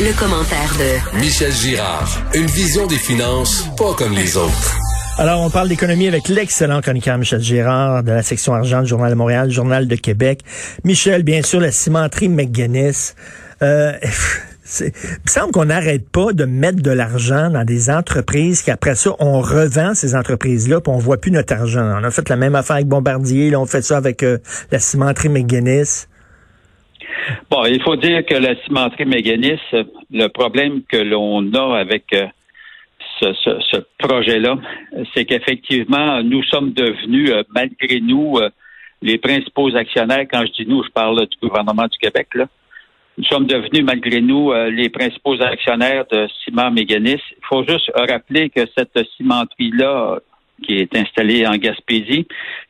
Le 0.00 0.12
commentaire 0.18 0.72
de 0.76 1.20
Michel 1.20 1.52
Girard. 1.52 2.08
Une 2.34 2.46
vision 2.46 2.84
des 2.88 2.96
finances 2.96 3.64
pas 3.76 3.94
comme 3.94 4.12
les 4.12 4.36
autres. 4.36 4.76
Alors, 5.18 5.40
on 5.42 5.50
parle 5.50 5.68
d'économie 5.68 6.08
avec 6.08 6.26
l'excellent 6.28 6.80
chroniqueur 6.80 7.16
Michel 7.16 7.40
Girard 7.40 8.02
de 8.02 8.10
la 8.10 8.24
section 8.24 8.54
argent 8.54 8.82
du 8.82 8.88
Journal 8.88 9.10
de 9.10 9.14
Montréal, 9.14 9.52
Journal 9.52 9.86
de 9.86 9.94
Québec. 9.94 10.40
Michel, 10.82 11.22
bien 11.22 11.42
sûr, 11.42 11.60
la 11.60 11.70
cimenterie 11.70 12.28
McGuinness. 12.28 13.14
Euh, 13.62 13.92
il 14.80 14.86
me 14.86 15.30
semble 15.30 15.52
qu'on 15.52 15.66
n'arrête 15.66 16.08
pas 16.08 16.32
de 16.32 16.44
mettre 16.44 16.82
de 16.82 16.90
l'argent 16.90 17.50
dans 17.50 17.64
des 17.64 17.88
entreprises 17.88 18.62
qu'après 18.62 18.96
ça, 18.96 19.10
on 19.20 19.40
revend 19.42 19.94
ces 19.94 20.16
entreprises-là, 20.16 20.80
puis 20.80 20.92
on 20.92 20.98
voit 20.98 21.18
plus 21.18 21.30
notre 21.30 21.54
argent. 21.54 22.00
On 22.00 22.02
a 22.02 22.10
fait 22.10 22.28
la 22.28 22.36
même 22.36 22.56
affaire 22.56 22.76
avec 22.76 22.88
Bombardier, 22.88 23.50
là, 23.50 23.60
on 23.60 23.66
fait 23.66 23.82
ça 23.82 23.96
avec 23.96 24.24
euh, 24.24 24.38
la 24.72 24.80
cimenterie 24.80 25.28
McGuinness. 25.28 26.08
Bon, 27.50 27.64
il 27.64 27.82
faut 27.82 27.96
dire 27.96 28.24
que 28.24 28.34
la 28.34 28.54
cimenterie 28.64 29.06
McGuinness, 29.06 29.60
le 30.10 30.26
problème 30.28 30.82
que 30.82 30.96
l'on 30.96 31.52
a 31.54 31.78
avec 31.78 32.12
euh, 32.12 32.26
ce, 33.20 33.78
projet-là, 33.98 34.58
c'est 35.14 35.24
qu'effectivement, 35.24 36.22
nous 36.22 36.42
sommes 36.44 36.72
devenus, 36.72 37.30
euh, 37.30 37.42
malgré 37.54 38.00
nous, 38.00 38.36
euh, 38.38 38.50
les 39.02 39.18
principaux 39.18 39.74
actionnaires. 39.74 40.26
Quand 40.30 40.44
je 40.46 40.62
dis 40.62 40.68
nous, 40.68 40.82
je 40.82 40.90
parle 40.90 41.26
du 41.26 41.38
gouvernement 41.40 41.86
du 41.86 41.98
Québec. 41.98 42.28
Là. 42.34 42.46
Nous 43.16 43.24
sommes 43.24 43.46
devenus, 43.46 43.84
malgré 43.84 44.20
nous, 44.20 44.52
les 44.52 44.88
principaux 44.88 45.40
actionnaires 45.40 46.04
de 46.10 46.26
Ciment 46.42 46.70
Méganis. 46.72 47.20
Il 47.30 47.46
faut 47.48 47.62
juste 47.64 47.92
rappeler 47.94 48.50
que 48.50 48.62
cette 48.76 48.98
cimenterie-là, 49.16 50.18
qui 50.62 50.74
est 50.78 50.96
installée 50.96 51.46
en 51.46 51.56
Gaspésie, 51.56 52.26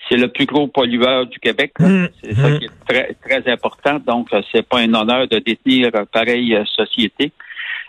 c'est 0.09 0.17
le 0.17 0.29
plus 0.29 0.47
gros 0.47 0.67
pollueur 0.67 1.27
du 1.27 1.39
Québec. 1.39 1.73
Mmh. 1.79 2.07
C'est 2.23 2.35
ça 2.35 2.49
mmh. 2.49 2.59
qui 2.59 2.65
est 2.65 2.87
très, 2.89 3.15
très 3.15 3.53
important. 3.53 4.01
Donc, 4.07 4.29
c'est 4.53 4.67
pas 4.67 4.79
un 4.79 4.93
honneur 4.95 5.29
de 5.29 5.39
détenir 5.39 5.91
pareille 6.13 6.59
société. 6.77 7.33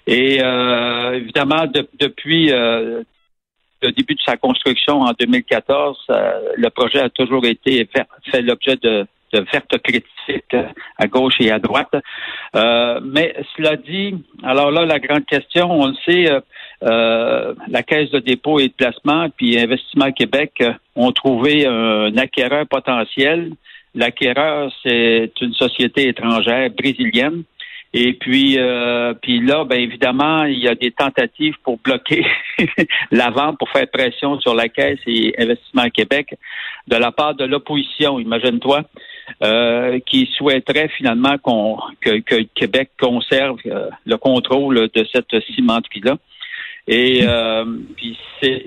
Et 0.07 0.39
euh, 0.41 1.13
évidemment, 1.13 1.65
depuis 1.99 2.51
euh, 2.51 3.01
le 3.81 3.91
début 3.91 4.15
de 4.15 4.21
sa 4.21 4.37
construction 4.37 5.01
en 5.01 5.11
2014, 5.19 5.97
euh, 6.09 6.39
le 6.57 6.69
projet 6.69 6.99
a 6.99 7.09
toujours 7.09 7.45
été 7.45 7.87
fait 7.91 8.41
l'objet 8.41 8.75
de, 8.75 9.05
de 9.33 9.45
vertes 9.51 9.77
critiques 9.79 10.55
à 10.97 11.07
gauche 11.07 11.35
et 11.39 11.51
à 11.51 11.59
droite. 11.59 11.93
mais 12.53 13.35
cela 13.55 13.75
dit, 13.77 14.15
alors 14.43 14.71
là, 14.71 14.85
la 14.85 14.99
grande 14.99 15.25
question, 15.25 15.71
on 15.71 15.87
le 15.87 15.95
sait, 16.05 16.29
la 16.81 17.83
Caisse 17.83 18.11
de 18.11 18.19
dépôt 18.19 18.59
et 18.59 18.67
de 18.67 18.73
placement 18.73 19.27
puis 19.35 19.57
Investissement 19.59 20.11
Québec 20.11 20.63
ont 20.95 21.11
trouvé 21.11 21.65
un 21.65 22.15
acquéreur 22.17 22.67
potentiel. 22.67 23.53
L'acquéreur, 23.93 24.71
c'est 24.83 25.31
une 25.41 25.53
société 25.53 26.09
étrangère 26.09 26.69
brésilienne 26.71 27.43
et 27.97 28.11
puis, 28.11 28.57
euh, 28.59 29.13
puis 29.13 29.39
là, 29.39 29.63
ben 29.63 29.79
évidemment, 29.79 30.43
il 30.43 30.59
y 30.59 30.67
a 30.67 30.75
des 30.75 30.91
tentatives 30.91 31.55
pour 31.63 31.77
bloquer 31.77 32.25
la 33.11 33.29
vente, 33.29 33.57
pour 33.57 33.69
faire 33.69 33.89
pression 33.89 34.37
sur 34.41 34.53
la 34.53 34.67
Caisse 34.67 34.99
et 35.07 35.33
Investissement 35.37 35.89
Québec 35.89 36.35
de 36.87 36.97
la 36.97 37.13
part 37.13 37.35
de 37.35 37.45
l'opposition, 37.45 38.19
imagine-toi, 38.19 38.81
euh, 39.43 39.99
qui 40.05 40.29
souhaiterait 40.37 40.89
finalement 40.89 41.37
qu'on 41.37 41.77
que, 42.01 42.19
que 42.19 42.41
Québec 42.53 42.89
conserve 42.99 43.59
euh, 43.65 43.89
le 44.05 44.17
contrôle 44.17 44.89
de 44.93 45.07
cette 45.13 45.41
cimenterie-là. 45.55 46.17
Et 46.87 47.21
euh, 47.23 47.65
puis 47.95 48.17
c'est 48.41 48.65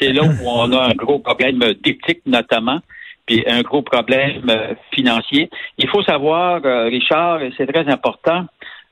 c'est 0.00 0.12
là 0.12 0.22
où 0.22 0.46
on 0.46 0.72
a 0.72 0.90
un 0.90 0.94
gros 0.94 1.18
problème 1.18 1.58
d'éthique 1.82 2.22
notamment 2.26 2.80
puis 3.28 3.44
un 3.46 3.60
gros 3.60 3.82
problème 3.82 4.42
euh, 4.48 4.74
financier. 4.92 5.50
Il 5.76 5.88
faut 5.88 6.02
savoir, 6.02 6.60
euh, 6.64 6.84
Richard, 6.84 7.42
et 7.42 7.52
c'est 7.56 7.66
très 7.66 7.86
important, 7.88 8.46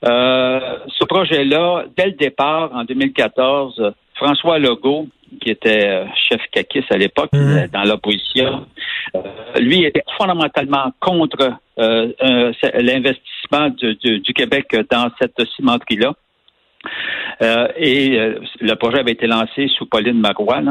euh, 0.07 0.61
ce 0.89 1.05
projet-là, 1.07 1.87
dès 1.97 2.07
le 2.07 2.13
départ, 2.13 2.71
en 2.75 2.85
2014, 2.85 3.95
François 4.15 4.59
Legault, 4.59 5.09
qui 5.41 5.51
était 5.51 6.05
chef 6.15 6.41
CACIS 6.53 6.85
à 6.91 6.97
l'époque, 6.97 7.31
mmh. 7.33 7.69
dans 7.73 7.83
l'opposition, 7.83 8.67
lui 9.59 9.85
était 9.85 10.05
fondamentalement 10.17 10.93
contre 11.01 11.53
l'investissement 11.77 13.69
du, 13.71 14.33
Québec 14.35 14.77
dans 14.91 15.11
cette 15.21 15.43
cimenterie-là. 15.57 16.15
Et 17.41 18.35
le 18.61 18.75
projet 18.75 19.01
avait 19.01 19.13
été 19.13 19.27
lancé 19.27 19.69
sous 19.69 19.87
Pauline 19.87 20.21
Marois, 20.21 20.63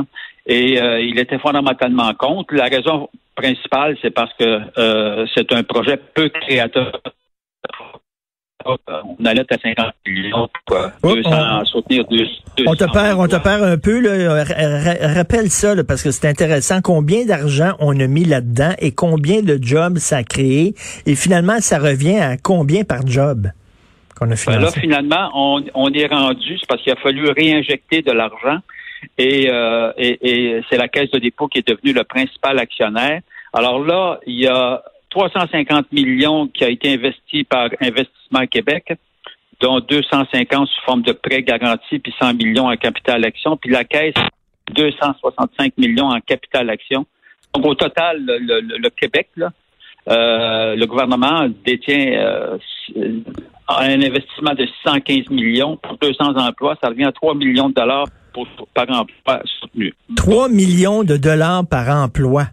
et 0.48 0.80
il 1.02 1.20
était 1.20 1.40
fondamentalement 1.40 2.14
contre. 2.14 2.54
La 2.54 2.66
raison 2.66 3.10
principal, 3.36 3.98
c'est 4.02 4.12
parce 4.12 4.34
que 4.40 4.60
euh, 4.78 5.26
c'est 5.36 5.52
un 5.52 5.64
projet 5.64 5.98
peu 5.98 6.30
créateur. 6.30 7.00
On 8.68 9.26
allait 9.26 9.46
à 9.48 9.58
50 9.62 9.94
millions 10.08 10.50
pour 10.66 10.78
euh, 10.78 10.90
on, 11.04 11.66
soutenir 11.66 12.04
deux, 12.06 12.26
on 12.66 12.74
te 12.74 12.92
perd, 12.92 13.20
on 13.20 13.28
te 13.28 13.36
perd 13.36 13.62
un 13.62 13.78
peu. 13.78 14.00
Là, 14.00 14.44
rappelle 15.14 15.52
ça, 15.52 15.76
parce 15.84 16.02
que 16.02 16.10
c'est 16.10 16.28
intéressant. 16.28 16.82
Combien 16.82 17.26
d'argent 17.26 17.74
on 17.80 18.00
a 18.00 18.08
mis 18.08 18.26
là-dedans 18.26 18.74
et 18.80 18.92
combien 18.92 19.44
de 19.44 19.60
jobs 19.62 20.00
ça 20.00 20.18
a 20.18 20.24
créé? 20.24 20.74
Et 21.06 21.16
finalement, 21.16 21.60
ça 21.60 21.78
revient 21.78 22.18
à 22.18 22.38
combien 22.38 22.84
par 22.84 23.06
job? 23.06 23.50
Qu'on 24.16 24.32
a 24.32 24.36
financé? 24.36 24.60
Ben 24.60 24.62
là, 24.62 24.72
finalement, 24.72 25.32
on, 25.34 25.64
on 25.74 25.92
est 25.94 26.08
rendu, 26.08 26.58
c'est 26.60 26.68
parce 26.68 26.82
qu'il 26.82 26.94
a 26.94 26.98
fallu 26.98 27.30
réinjecter 27.30 28.02
de 28.02 28.12
l'argent. 28.12 28.60
Euh, 29.20 29.94
et, 29.98 30.18
et, 30.22 30.62
c'est 30.70 30.78
la 30.78 30.88
Caisse 30.88 31.12
de 31.12 31.20
dépôt 31.20 31.48
qui 31.48 31.60
est 31.60 31.68
devenue 31.68 31.94
le 31.94 32.04
principal 32.04 32.60
actionnaire. 32.60 33.22
Alors 33.54 33.80
là, 33.80 34.20
il 34.26 34.40
y 34.40 34.48
a 34.48 34.82
350 35.12 35.92
millions 35.92 36.48
qui 36.48 36.64
a 36.64 36.70
été 36.70 36.94
investi 36.94 37.44
par 37.44 37.70
Investissement 37.82 38.46
Québec, 38.50 38.94
dont 39.62 39.80
250 39.80 40.68
sous 40.68 40.82
forme 40.86 41.04
de 41.04 41.14
prêts 41.14 41.44
garantis, 41.44 42.00
puis 42.00 42.14
100 42.20 42.34
millions 42.34 42.68
en 42.68 42.76
capital 42.76 43.24
action, 43.24 43.56
puis 43.58 43.72
la 43.72 43.84
Caisse 43.84 44.16
265 44.74 45.78
millions 45.78 46.08
en 46.08 46.20
capital 46.20 46.70
action. 46.70 47.06
Donc 47.54 47.66
au 47.66 47.76
total, 47.76 48.18
le, 48.26 48.90
Québec, 48.90 49.30
là, 49.38 49.52
euh, 50.10 50.76
le 50.76 50.86
gouvernement 50.86 51.48
détient 51.64 52.12
euh, 52.14 52.58
un 53.68 54.02
investissement 54.02 54.54
de 54.54 54.66
615 54.84 55.30
millions 55.30 55.78
pour 55.78 55.98
200 55.98 56.36
emplois. 56.38 56.78
Ça 56.82 56.90
revient 56.90 57.06
à 57.06 57.12
3 57.12 57.36
millions 57.36 57.70
de 57.70 57.74
dollars 57.74 58.08
par 58.74 58.90
emploi 58.90 59.42
soutenu. 59.60 59.94
3 60.16 60.50
millions 60.50 61.04
de 61.04 61.18
dollars 61.18 61.66
par 61.66 61.90
emploi. 61.90 62.46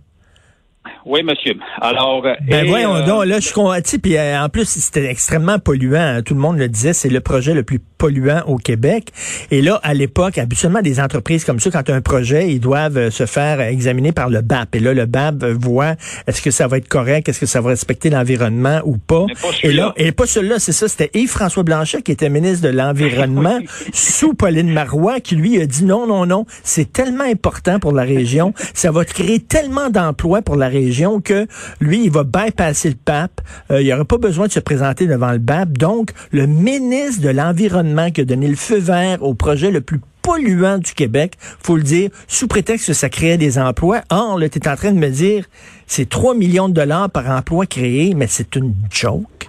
Oui, 1.04 1.22
monsieur. 1.22 1.54
Alors, 1.80 2.22
ben 2.22 2.36
et, 2.48 2.68
voyons 2.68 2.94
euh, 2.94 3.06
donc, 3.06 3.24
là, 3.26 3.40
je 3.40 3.48
suis 3.48 3.98
puis 3.98 4.16
euh, 4.16 4.40
en 4.40 4.48
plus, 4.48 4.68
c'était 4.68 5.06
extrêmement 5.06 5.58
polluant. 5.58 6.00
Hein. 6.00 6.22
Tout 6.22 6.34
le 6.34 6.40
monde 6.40 6.58
le 6.58 6.68
disait, 6.68 6.92
c'est 6.92 7.08
le 7.08 7.20
projet 7.20 7.54
le 7.54 7.62
plus 7.62 7.80
polluant 8.02 8.42
au 8.48 8.56
Québec. 8.56 9.12
Et 9.52 9.62
là, 9.62 9.78
à 9.84 9.94
l'époque, 9.94 10.36
habituellement, 10.36 10.82
des 10.82 10.98
entreprises 10.98 11.44
comme 11.44 11.60
ça, 11.60 11.70
quand 11.70 11.88
un 11.88 12.00
projet, 12.00 12.50
ils 12.50 12.58
doivent 12.58 12.98
euh, 12.98 13.10
se 13.12 13.26
faire 13.26 13.60
examiner 13.60 14.10
par 14.10 14.28
le 14.28 14.40
BAP. 14.40 14.74
Et 14.74 14.80
là, 14.80 14.92
le 14.92 15.06
BAP 15.06 15.44
voit 15.44 15.94
est-ce 16.26 16.42
que 16.42 16.50
ça 16.50 16.66
va 16.66 16.78
être 16.78 16.88
correct, 16.88 17.28
est-ce 17.28 17.38
que 17.38 17.46
ça 17.46 17.60
va 17.60 17.70
respecter 17.70 18.10
l'environnement 18.10 18.80
ou 18.84 18.96
pas. 18.96 19.26
et 19.62 19.72
là, 19.72 19.92
et 19.96 20.10
pas 20.10 20.26
celui-là, 20.26 20.58
c'est 20.58 20.72
ça, 20.72 20.88
c'était 20.88 21.10
Yves-François 21.14 21.62
Blanchet 21.62 22.02
qui 22.02 22.10
était 22.10 22.28
ministre 22.28 22.66
de 22.66 22.74
l'Environnement 22.74 23.60
sous 23.92 24.34
Pauline 24.34 24.72
Marois, 24.72 25.20
qui 25.20 25.36
lui 25.36 25.60
a 25.60 25.66
dit 25.66 25.84
non, 25.84 26.08
non, 26.08 26.26
non, 26.26 26.44
c'est 26.64 26.92
tellement 26.92 27.22
important 27.22 27.78
pour 27.78 27.92
la 27.92 28.02
région, 28.02 28.52
ça 28.74 28.90
va 28.90 29.04
créer 29.04 29.38
tellement 29.38 29.90
d'emplois 29.90 30.42
pour 30.42 30.56
la 30.56 30.66
région 30.66 31.20
que 31.20 31.46
lui, 31.80 32.02
il 32.02 32.10
va 32.10 32.24
bypasser 32.24 32.88
le 32.88 32.96
pape. 32.96 33.40
Euh, 33.70 33.80
il 33.80 33.84
n'y 33.84 33.92
aura 33.92 34.04
pas 34.04 34.18
besoin 34.18 34.48
de 34.48 34.52
se 34.52 34.60
présenter 34.60 35.06
devant 35.06 35.30
le 35.30 35.38
pape. 35.38 35.78
Donc, 35.78 36.10
le 36.32 36.46
ministre 36.46 37.22
de 37.22 37.28
l'Environnement 37.28 37.91
qui 38.12 38.20
a 38.20 38.24
donné 38.24 38.48
le 38.48 38.56
feu 38.56 38.78
vert 38.78 39.22
au 39.22 39.34
projet 39.34 39.70
le 39.70 39.80
plus 39.80 40.00
polluant 40.22 40.78
du 40.78 40.94
Québec, 40.94 41.32
faut 41.38 41.76
le 41.76 41.82
dire, 41.82 42.10
sous 42.28 42.46
prétexte 42.46 42.86
que 42.86 42.92
ça 42.92 43.08
créait 43.08 43.38
des 43.38 43.58
emplois. 43.58 44.02
Or, 44.10 44.38
là, 44.38 44.46
es 44.46 44.68
en 44.68 44.76
train 44.76 44.92
de 44.92 44.98
me 44.98 45.10
dire, 45.10 45.44
c'est 45.86 46.08
3 46.08 46.34
millions 46.34 46.68
de 46.68 46.74
dollars 46.74 47.10
par 47.10 47.28
emploi 47.28 47.66
créé, 47.66 48.14
mais 48.14 48.28
c'est 48.28 48.54
une 48.56 48.74
joke. 48.90 49.48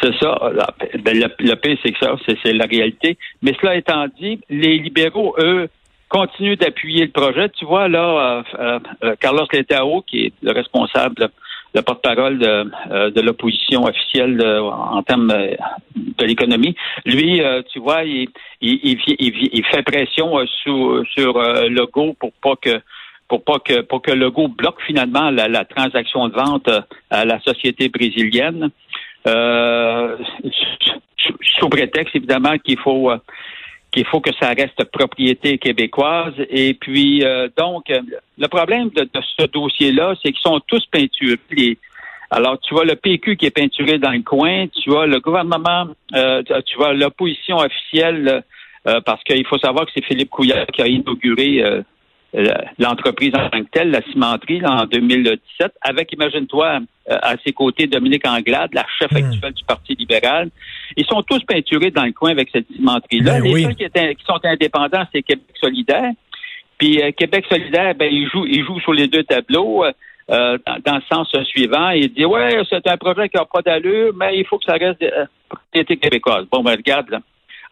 C'est 0.00 0.14
ça. 0.20 0.38
Ben, 1.02 1.18
le, 1.18 1.54
pire, 1.54 1.78
c'est 1.82 1.92
que 1.92 1.98
ça, 2.00 2.14
c'est 2.44 2.52
la 2.52 2.66
réalité. 2.66 3.16
Mais 3.42 3.54
cela 3.60 3.76
étant 3.76 4.06
dit, 4.20 4.40
les 4.50 4.78
libéraux, 4.78 5.34
eux, 5.38 5.68
continue 6.08 6.56
d'appuyer 6.56 7.06
le 7.06 7.12
projet. 7.12 7.48
Tu 7.50 7.64
vois, 7.64 7.88
là, 7.88 8.44
euh, 8.58 8.58
euh, 8.58 8.78
euh, 9.04 9.14
Carlos 9.18 9.46
Letao, 9.52 10.02
qui 10.02 10.26
est 10.26 10.32
le 10.42 10.52
responsable 10.52 11.30
le 11.76 11.82
porte-parole 11.82 12.38
de, 12.38 13.10
de 13.10 13.20
l'opposition 13.20 13.84
officielle 13.84 14.42
en 14.42 15.02
termes 15.02 15.32
de 15.94 16.24
l'économie. 16.24 16.74
Lui, 17.04 17.40
tu 17.70 17.78
vois, 17.78 18.02
il, 18.04 18.28
il, 18.60 18.98
il, 19.58 19.64
fait 19.66 19.82
pression 19.82 20.44
sur, 20.62 21.02
sur 21.14 21.38
Legault 21.68 22.16
pour 22.18 22.32
pas 22.42 22.56
que 22.56 22.80
pour 23.28 23.44
pas 23.44 23.58
que 23.58 23.82
pour 23.82 24.02
que 24.02 24.12
Legault 24.12 24.48
bloque 24.48 24.80
finalement 24.86 25.30
la, 25.30 25.48
la 25.48 25.64
transaction 25.64 26.28
de 26.28 26.34
vente 26.34 26.70
à 27.10 27.24
la 27.24 27.38
société 27.40 27.88
brésilienne. 27.88 28.70
Euh, 29.26 30.16
sous 31.58 31.68
prétexte 31.68 32.14
évidemment 32.14 32.56
qu'il 32.58 32.78
faut 32.78 33.10
euh, 33.10 33.18
qu'il 33.96 34.06
faut 34.06 34.20
que 34.20 34.30
ça 34.38 34.48
reste 34.50 34.84
propriété 34.92 35.56
québécoise. 35.56 36.34
Et 36.50 36.74
puis 36.74 37.24
euh, 37.24 37.48
donc 37.56 37.84
le 38.38 38.48
problème 38.48 38.90
de, 38.90 39.08
ce 39.38 39.46
dossier-là, 39.46 40.14
c'est 40.22 40.32
qu'ils 40.32 40.42
sont 40.42 40.60
tous 40.66 40.84
peinturés. 40.86 41.78
Alors, 42.30 42.58
tu 42.60 42.74
vois 42.74 42.84
le 42.84 42.96
PQ 42.96 43.36
qui 43.36 43.46
est 43.46 43.50
peinturé 43.50 43.98
dans 43.98 44.10
le 44.10 44.22
coin, 44.22 44.66
tu 44.66 44.90
vois 44.90 45.06
le 45.06 45.20
gouvernement, 45.20 45.86
tu 46.12 46.76
vois 46.76 46.92
l'opposition 46.92 47.58
officielle, 47.58 48.42
parce 48.82 49.22
qu'il 49.22 49.46
faut 49.46 49.58
savoir 49.58 49.86
que 49.86 49.92
c'est 49.94 50.04
Philippe 50.04 50.30
Couillard 50.30 50.66
qui 50.66 50.82
a 50.82 50.88
inauguré 50.88 51.62
l'entreprise 52.78 53.34
en 53.34 53.48
tant 53.48 53.62
que 53.62 53.70
telle, 53.70 53.90
la 53.90 54.02
cimenterie, 54.02 54.60
en 54.64 54.84
2017, 54.84 55.72
avec, 55.80 56.12
imagine-toi, 56.12 56.80
euh, 57.08 57.18
à 57.22 57.36
ses 57.44 57.52
côtés, 57.52 57.86
Dominique 57.86 58.26
Anglade, 58.26 58.70
la 58.74 58.84
chef 58.98 59.10
hmm. 59.12 59.16
actuelle 59.16 59.52
du 59.52 59.64
Parti 59.64 59.94
libéral. 59.94 60.50
Ils 60.96 61.06
sont 61.06 61.22
tous 61.22 61.42
peinturés 61.44 61.90
dans 61.90 62.04
le 62.04 62.12
coin 62.12 62.30
avec 62.30 62.48
cette 62.52 62.66
cimenterie-là. 62.74 63.40
Ben 63.40 63.44
Les 63.44 63.62
gens 63.62 63.70
qui, 63.70 64.24
sont 64.26 64.40
indépendants, 64.44 65.04
c'est 65.14 65.22
Québec 65.22 65.46
solidaire. 65.60 66.10
Puis 66.78 67.00
euh, 67.00 67.10
Québec 67.12 67.46
solidaire, 67.48 67.94
ben, 67.94 68.12
il 68.12 68.28
joue, 68.28 68.44
il 68.46 68.64
joue 68.64 68.78
sur 68.80 68.92
les 68.92 69.06
deux 69.06 69.22
tableaux. 69.22 69.84
Euh, 70.28 70.58
dans, 70.84 70.96
le 70.96 71.02
sens 71.08 71.28
suivant, 71.44 71.90
il 71.90 72.12
dit 72.12 72.24
ouais, 72.24 72.60
c'est 72.68 72.88
un 72.88 72.96
projet 72.96 73.28
qui 73.28 73.36
n'a 73.36 73.44
pas 73.44 73.62
d'allure, 73.62 74.12
mais 74.16 74.36
il 74.36 74.44
faut 74.44 74.58
que 74.58 74.64
ça 74.64 74.72
reste 74.72 75.00
euh, 75.00 75.26
propriété 75.48 75.96
québécoise. 75.96 76.46
Bon, 76.50 76.64
ben 76.64 76.72
regarde, 76.72 77.10
là. 77.10 77.20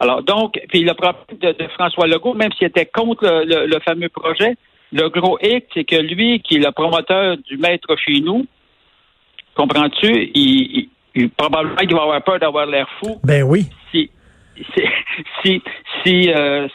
Alors, 0.01 0.23
donc, 0.23 0.61
puis 0.69 0.83
le 0.83 0.95
problème 0.95 1.23
de, 1.41 1.69
François 1.75 2.07
Legault, 2.07 2.35
même 2.35 2.53
s'il 2.53 2.67
était 2.67 2.87
contre 2.87 3.25
le, 3.47 3.79
fameux 3.81 4.09
projet, 4.09 4.57
le 4.93 5.09
gros 5.09 5.39
hic, 5.43 5.65
c'est 5.75 5.85
que 5.85 5.97
lui, 5.97 6.41
qui 6.41 6.57
est 6.57 6.59
le 6.59 6.73
promoteur 6.73 7.37
du 7.39 7.57
maître 7.57 7.97
chez 7.97 8.21
nous, 8.21 8.47
comprends-tu, 9.55 10.31
il, 10.35 10.89
probablement 11.37 11.77
qu'il 11.77 11.95
va 11.95 12.03
avoir 12.03 12.23
peur 12.23 12.39
d'avoir 12.39 12.67
l'air 12.67 12.89
fou. 13.01 13.21
Ben 13.23 13.43
oui. 13.43 13.67
Si, 13.91 14.11
si, 14.57 14.83
si, 15.43 15.63
si, 16.05 16.31
euh, 16.33 16.69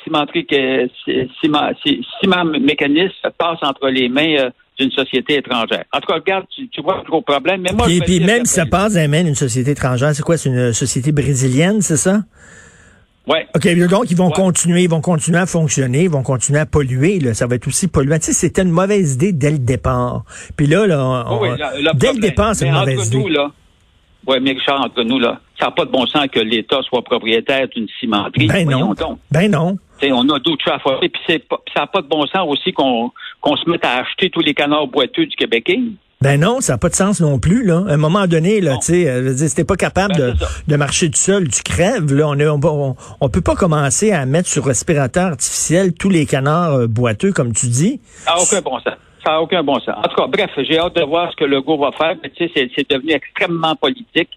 mécanisme 2.59 3.29
passe 3.37 3.59
entre 3.61 3.89
les 3.89 4.09
mains 4.09 4.35
euh, 4.37 4.49
d'une 4.79 4.91
société 4.91 5.37
étrangère. 5.37 5.83
En 5.91 5.99
tout 5.99 6.07
cas, 6.07 6.15
regarde, 6.15 6.45
tu, 6.49 6.81
vois 6.81 6.97
le 6.97 7.03
gros 7.03 7.21
problème. 7.21 7.61
Mais 7.61 7.73
moi, 7.73 7.85
puis, 7.85 7.99
puis 7.99 8.19
même 8.21 8.45
si 8.45 8.53
ça 8.53 8.65
passe 8.65 8.93
dans 8.93 9.01
les 9.01 9.07
mains 9.07 9.23
d'une 9.23 9.35
société 9.35 9.71
étrangère, 9.71 10.15
c'est 10.15 10.23
quoi? 10.23 10.37
C'est 10.37 10.49
une 10.49 10.73
société 10.73 11.11
brésilienne, 11.11 11.81
c'est 11.81 11.97
ça? 11.97 12.19
Ouais. 13.29 13.47
OK, 13.55 13.89
donc 13.89 14.09
ils 14.09 14.17
vont 14.17 14.31
continuer, 14.31 14.83
ils 14.83 14.89
vont 14.89 15.01
continuer 15.01 15.37
à 15.37 15.45
fonctionner, 15.45 16.03
ils 16.03 16.09
vont 16.09 16.23
continuer 16.23 16.59
à 16.59 16.65
polluer. 16.65 17.19
Là. 17.19 17.35
Ça 17.35 17.45
va 17.45 17.55
être 17.55 17.67
aussi 17.67 17.87
polluant. 17.87 18.17
Tu 18.17 18.25
sais, 18.25 18.33
c'était 18.33 18.63
une 18.63 18.71
mauvaise 18.71 19.13
idée 19.13 19.33
dès 19.33 19.51
le 19.51 19.59
départ. 19.59 20.23
Puis 20.57 20.65
là, 20.65 20.87
là, 20.87 21.25
dès 21.93 22.13
le 22.13 22.19
départ, 22.19 22.55
c'est 22.55 22.67
une 22.67 22.73
mauvaise 22.73 23.07
idée. 23.07 23.17
Nous, 23.19 23.27
là, 23.27 23.51
oui, 24.27 24.37
mais 24.41 24.51
Richard, 24.51 24.81
entre 24.81 25.03
nous, 25.03 25.19
là, 25.19 25.39
ça 25.59 25.65
n'a 25.65 25.71
pas 25.71 25.85
de 25.85 25.91
bon 25.91 26.05
sens 26.07 26.27
que 26.27 26.39
l'État 26.39 26.81
soit 26.81 27.03
propriétaire 27.03 27.67
d'une 27.69 27.87
cimenterie. 27.99 28.47
Ben 28.47 28.67
non. 28.67 28.93
Donc. 28.93 29.19
Ben 29.31 29.49
non. 29.49 29.77
on 30.01 30.29
a 30.29 30.39
d'autres 30.39 30.63
choses 30.63 30.73
à 30.73 30.79
faire. 30.79 30.99
Puis 30.99 31.11
ça 31.27 31.81
n'a 31.81 31.87
pas 31.87 32.01
de 32.01 32.07
bon 32.07 32.25
sens 32.27 32.47
aussi 32.47 32.73
qu'on 32.73 33.11
qu'on 33.41 33.55
se 33.55 33.69
mette 33.69 33.85
à 33.85 33.97
acheter 33.99 34.29
tous 34.29 34.41
les 34.41 34.53
canards 34.55 34.87
boiteux 34.87 35.27
du 35.27 35.35
Québec. 35.35 35.71
Ben 36.21 36.37
non, 36.37 36.59
ça 36.59 36.73
n'a 36.73 36.77
pas 36.77 36.89
de 36.89 36.95
sens 36.95 37.21
non 37.21 37.39
plus. 37.39 37.65
Là. 37.65 37.85
À 37.87 37.93
un 37.93 37.97
moment 37.97 38.27
donné, 38.27 38.59
là, 38.59 38.75
tu 38.81 38.87
sais, 38.87 39.09
euh, 39.09 39.37
si 39.37 39.55
t'es 39.55 39.63
pas 39.63 39.77
capable 39.77 40.15
ben, 40.15 40.33
de, 40.33 40.37
de, 40.67 40.75
marcher 40.75 41.09
tout 41.09 41.17
seul, 41.17 41.47
tu 41.47 41.63
crèves. 41.63 42.13
Là, 42.13 42.27
on, 42.27 42.37
est, 42.37 42.45
on, 42.45 42.95
on, 43.21 43.29
peut 43.29 43.39
pas 43.39 43.55
commencer 43.55 44.11
à 44.11 44.25
mettre 44.25 44.49
sur 44.49 44.65
respirateur 44.65 45.27
artificiel 45.27 45.93
tous 45.93 46.09
les 46.09 46.25
canards 46.25 46.73
euh, 46.73 46.87
boiteux, 46.87 47.31
comme 47.31 47.53
tu 47.53 47.67
dis. 47.67 48.01
Ça 48.25 48.33
n'a 48.33 48.41
aucun 48.41 48.61
bon 48.61 48.79
sens. 48.79 48.95
Ça 49.23 49.31
n'a 49.31 49.41
aucun 49.41 49.63
bon 49.63 49.79
sens. 49.79 49.95
En 49.95 50.09
tout 50.09 50.15
cas, 50.17 50.27
bref, 50.27 50.49
j'ai 50.57 50.77
hâte 50.77 50.97
de 50.97 51.03
voir 51.03 51.31
ce 51.31 51.37
que 51.37 51.45
le 51.45 51.61
va 51.61 51.91
faire. 51.93 52.15
Mais 52.21 52.29
tu 52.31 52.49
sais, 52.49 52.69
c'est 52.75 52.89
devenu 52.89 53.13
extrêmement 53.13 53.77
politique. 53.77 54.29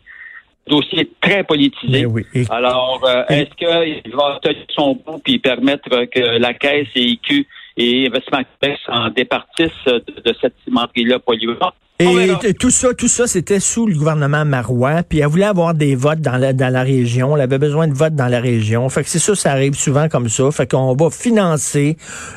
Dossier 0.68 1.10
très 1.20 1.42
politisé. 1.42 2.06
Oui. 2.06 2.24
Alors, 2.48 3.02
euh, 3.04 3.24
est-ce 3.28 3.50
qu'il 3.56 4.12
va 4.14 4.38
tenir 4.40 4.64
son 4.68 4.94
bout 5.04 5.18
puis 5.18 5.40
permettre 5.40 5.88
que 6.04 6.38
la 6.38 6.54
caisse 6.54 6.86
et 6.94 7.02
IQ 7.02 7.44
et 7.76 8.06
Investissement 8.06 8.42
Québec 8.60 8.78
s'en 8.86 9.08
départissent 9.10 9.70
de, 9.86 10.04
de 10.24 10.34
cette 10.40 10.54
cimenterie-là 10.64 11.18
polluante. 11.18 11.74
Et 12.00 12.54
tout 12.54 12.70
ça, 12.70 12.94
tout 12.94 13.08
ça, 13.08 13.26
c'était 13.26 13.60
sous 13.60 13.86
le 13.86 13.94
gouvernement 13.94 14.44
Marois, 14.44 15.02
puis 15.08 15.20
elle 15.20 15.28
voulait 15.28 15.44
avoir 15.44 15.74
des 15.74 15.94
votes 15.94 16.20
dans 16.20 16.36
la, 16.36 16.52
dans 16.52 16.72
la 16.72 16.82
région. 16.82 17.36
Elle 17.36 17.42
avait 17.42 17.58
besoin 17.58 17.86
de 17.86 17.94
votes 17.94 18.14
dans 18.14 18.26
la 18.26 18.40
région. 18.40 18.88
Fait 18.88 19.02
que 19.02 19.08
c'est 19.08 19.18
ça, 19.18 19.34
ça 19.34 19.52
arrive 19.52 19.74
souvent 19.74 20.08
comme 20.08 20.28
ça. 20.28 20.50
Fait 20.50 20.68
qu'on 20.68 20.94
va 20.94 21.10
financer 21.10 21.96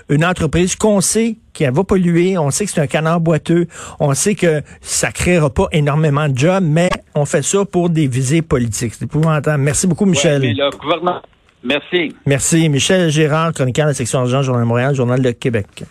une 0.10 0.24
entreprise 0.24 0.76
qu'on 0.76 1.02
sait 1.02 1.38
qu'elle 1.54 1.74
va 1.74 1.84
polluer. 1.84 2.38
On 2.38 2.52
sait 2.52 2.66
que 2.66 2.72
c'est 2.72 2.82
un 2.82 2.88
canard 2.88 3.22
boiteux. 3.22 3.68
On 4.00 4.14
sait 4.14 4.36
que 4.36 4.62
ça 4.82 5.12
créera 5.12 5.50
pas 5.50 5.68
énormément 5.72 6.30
de 6.30 6.38
jobs, 6.38 6.64
mais 6.64 6.90
on 7.16 7.26
fait 7.26 7.44
ça 7.44 7.66
pour 7.66 7.90
des 7.90 8.08
visées 8.08 8.42
politiques. 8.42 8.94
C'est 8.94 9.06
épouvantable. 9.06 9.64
Merci 9.64 9.88
beaucoup, 9.88 10.06
Michel. 10.06 10.42
mais 10.42 10.54
le 10.54 10.70
gouvernement 10.78 11.22
Merci. 11.66 12.16
Merci. 12.26 12.70
Michel 12.70 13.10
Gérard, 13.10 13.52
chroniqueur 13.54 13.86
de 13.86 13.92
la 13.92 13.94
section 13.96 14.20
argent, 14.20 14.42
Journal 14.44 14.64
de 14.64 14.68
Montréal, 14.68 14.96
Journal 14.96 15.22
de 15.22 15.32
Québec. 15.32 15.84